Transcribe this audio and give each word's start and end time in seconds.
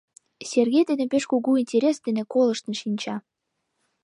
Сергей 0.51 0.83
тидым 0.87 1.07
пеш 1.11 1.23
кугу 1.31 1.51
интерес 1.61 1.97
дене 2.05 2.23
колыштын 2.33 2.73
шинча. 2.81 3.15